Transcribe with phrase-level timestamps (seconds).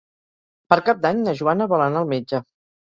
[0.73, 2.47] Per Cap d'Any na Joana vol anar al metge.